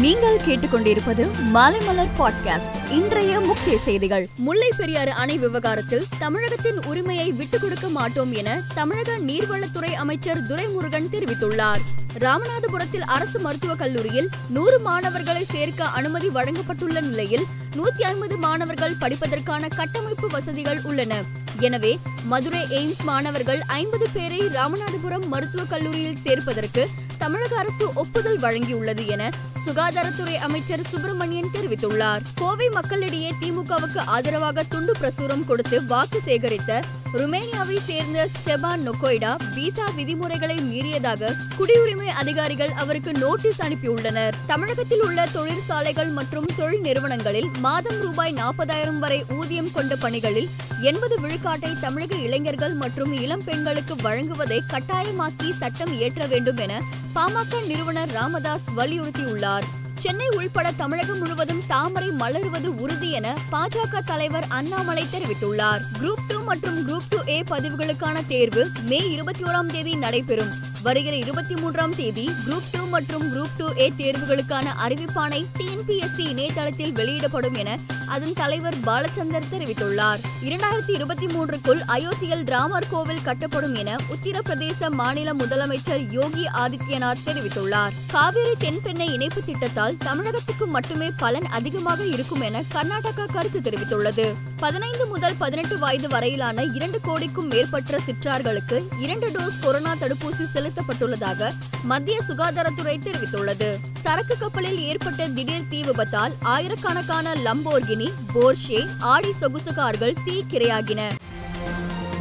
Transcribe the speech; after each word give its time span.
நீங்கள் 0.00 0.36
கேட்டுக்கொண்டிருப்பது 0.36 1.30
மாலைமலர் 1.54 2.08
பாட்காஸ்ட் 2.18 2.90
இன்றைய 2.90 3.40
முக்கிய 3.40 3.78
செய்திகள். 3.78 4.28
முல்லை 4.36 4.72
பெரியாறு 4.76 5.12
அணை 5.12 5.38
விவகாரத்தில் 5.38 6.04
தமிழகத்தின் 6.18 6.84
உரிமையை 6.86 7.32
விட்டுக் 7.32 7.60
கொடுக்க 7.60 7.88
மாட்டோம் 7.88 8.32
என 8.32 8.60
தமிழக 8.74 9.18
நீர்வளத்துறை 9.18 9.92
அமைச்சர் 9.92 10.42
துரைமுருகன் 10.42 11.08
தெரிவித்துள்ளார். 11.12 11.80
ராமநாதபுரத்தில் 12.18 13.00
அரசு 13.00 13.38
மருத்துவக் 13.40 13.78
கல்லூரியில் 13.78 14.28
நூறு 14.48 14.78
மாணவர்களை 14.78 15.44
சேர்க்க 15.44 15.84
அனுமதி 15.84 16.28
வழங்கப்பட்டுள்ள 16.28 17.00
நிலையில் 17.00 17.44
நூத்தி 17.76 18.02
ஐம்பது 18.02 18.36
மாணவர்கள் 18.36 18.96
படிப்பதற்கான 19.00 19.68
கட்டமைப்பு 19.76 20.26
வசதிகள் 20.26 20.80
உள்ளன. 20.82 21.22
எனவே 21.58 21.98
மதுரை 22.24 22.60
எய்ம்ஸ் 22.60 23.02
மாணவர்கள் 23.04 23.60
ஐம்பது 23.66 24.06
பேரை 24.12 24.38
ராமநாதபுரம் 24.38 25.26
மருத்துவக் 25.26 25.70
கல்லூரியில் 25.70 26.18
சேர்ப்பதற்கு 26.24 26.86
தமிழக 27.18 27.56
அரசு 27.56 27.94
ஒப்புதல் 27.94 28.40
வழங்கியுள்ளது 28.40 29.06
என 29.06 29.30
சுகாதாரத்துறை 29.68 30.34
அமைச்சர் 30.34 30.86
சுப்பிரமணியன் 30.88 31.50
தெரிவித்துள்ளார். 31.52 32.22
கோவை 32.34 32.68
மக்களிடையே 32.68 33.34
திமுகவுக்கு 33.40 33.98
ஆதரவாக 33.98 34.62
துண்டு 34.62 34.92
பிரசுரம் 35.00 35.44
கொடுத்து 35.44 35.86
வாக்கு 35.86 36.22
சேகரித்த 36.24 36.82
ருமேனியாவை 37.12 37.78
சேர்ந்த 37.86 38.28
ஸ்டெபான் 38.34 38.82
நொக்கோய்டா 38.86 39.36
விசா 39.54 39.86
விதிமுறைகளை 39.96 40.56
மீறியதாக 40.56 41.30
குடியுரிமை 41.58 42.06
அதிகாரிகள் 42.06 42.70
அவருக்கு 42.70 43.12
நோட்டீஸ் 43.12 43.62
அனுப்பியுள்ளனர். 43.62 44.34
தமிழகத்தில் 44.46 45.00
உள்ள 45.00 45.26
தொழிற்சாலைகள் 45.32 46.08
மற்றும் 46.08 46.48
தொழில் 46.56 46.80
நிறுவனங்களில் 46.80 47.48
மாதம் 47.58 48.00
ரூபாய் 48.00 48.32
நாற்பதாயிரம் 48.32 48.98
வரை 48.98 49.24
ஊதியம் 49.28 49.72
கொண்ட 49.72 49.96
பணிகளில் 49.96 50.48
எண்பது 50.80 51.18
விழுக்காட்டை 51.20 51.80
தமிழக 51.80 52.14
இளைஞர்கள் 52.14 52.72
மற்றும் 52.72 53.12
இளம் 53.12 53.44
பெண்களுக்கு 53.44 53.94
வழங்குவதை 53.94 54.60
கட்டாயமாக்கி 54.68 55.52
சட்டம் 55.52 55.92
இயற்ற 55.92 56.26
வேண்டும் 56.26 56.56
என 56.56 56.82
பாமக 57.14 57.66
நிறுவனர் 57.66 58.10
ராமதாஸ் 58.10 58.70
வலியுறுத்தியுள்ளார். 58.76 59.77
சென்னை 60.00 60.28
உள்பட 60.36 60.72
தமிழகம் 60.72 61.18
முழுவதும் 61.18 61.62
தாமரை 61.66 62.08
மலருவது 62.08 62.66
உறுதி 62.66 63.10
என 63.10 63.34
பாஜக 63.52 64.00
தலைவர் 64.04 64.46
அண்ணாமலை 64.48 65.04
தெரிவித்துள்ளார். 65.12 65.82
குரூப் 65.98 66.22
டூ 66.28 66.42
மற்றும் 66.42 66.78
குரூப் 66.88 67.08
டூ 67.08 67.18
ஏ 67.28 67.42
பதிவுகளுக்கான 67.42 68.26
தேர்வு 68.26 68.70
மே 68.82 69.10
இருபத்தி 69.10 69.44
ஓராம் 69.44 69.66
தேதி 69.66 69.94
நடைபெறும். 69.96 70.52
வருகிற 70.82 71.16
இருபத்தி 71.16 71.54
மூன்றாம் 71.54 71.94
தேதி 71.94 72.30
குரூப் 72.46 72.68
டூ 72.72 72.84
மற்றும் 72.86 73.24
குரூப் 73.32 73.56
டூ 73.58 73.68
ஏ 73.78 73.92
தேர்வுகளுக்கான 73.96 74.74
அறிவிப்பானை 74.84 75.46
டிஎன்பிஎஸ்சி 75.58 76.26
இணையதளத்தில் 76.28 76.92
வெளியிடப்படும் 76.92 77.54
என 77.54 77.78
அதன் 78.08 78.32
தலைவர் 78.32 78.78
பாலச்சந்தர் 78.78 79.48
தெரிவித்துள்ளார். 79.52 80.20
இரண்டாயிரத்தி 80.44 80.94
இருபத்தி 80.94 81.26
மூன்றுக்குள் 81.26 81.80
அயோத்தியில் 81.88 82.46
ராமர் 82.46 82.88
கோவில் 82.90 83.20
கட்டப்படும் 83.24 83.74
என 83.74 83.96
உத்தரப்பிரதேச 84.10 84.90
மாநில 84.90 85.32
முதலமைச்சர் 85.32 86.10
யோகி 86.10 86.46
ஆதித்யநாத் 86.46 87.22
தெரிவித்துள்ளார். 87.26 87.90
காவிரி 88.06 88.54
தென்பெண்ணை 88.60 89.10
இணைப்பு 89.10 89.40
திட்டத்தால் 89.40 89.96
தமிழகத்துக்கு 89.98 90.66
மட்டுமே 90.66 91.10
பலன் 91.16 91.46
அதிகமாக 91.46 92.04
இருக்கும் 92.04 92.40
என 92.40 92.62
கர்நாடகா 92.74 93.26
கருத்து 93.32 93.60
தெரிவித்துள்ளது. 93.60 94.34
பதினைந்து 94.56 95.06
முதல் 95.06 95.36
பதினெட்டு 95.38 95.78
வயது 95.78 96.08
வரையிலான 96.08 96.62
இரண்டு 96.62 97.00
கோடிக்கும் 97.00 97.46
மேற்பட்ட 97.46 97.98
சிற்றார்களுக்கு 98.06 98.82
இரண்டு 99.00 99.28
டோஸ் 99.28 99.58
கொரோனா 99.60 99.94
தடுப்பூசி 99.94 100.44
செலுத்தப்பட்டுள்ளதாக 100.54 101.52
மத்திய 101.82 102.20
சுகாதாரத்துறை 102.28 102.96
தெரிவித்துள்ளது. 102.98 103.76
சரக்கு 104.02 104.38
கப்பலில் 104.38 104.78
ஏற்பட்ட 104.78 105.26
திடீர் 105.28 105.68
தீ 105.70 105.82
விபத்தால் 105.82 106.34
ஆயிரக்கணக்கான 106.42 107.34
லம்போர்கினி 107.34 108.08
போர்ஷே 108.34 108.86
ஆடி 108.98 109.32
சொகுசு 109.32 109.74
கார்கள் 109.74 110.14
தீக்கிரையாகின. 110.24 111.00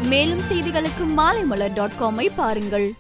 மேலும் 0.04 0.40
செய்திகளுக்கு 0.40 1.06
மாலைமலர் 1.18 1.74
டாட் 1.74 1.98
காமை 2.00 2.30
பாருங்கள். 2.36 2.96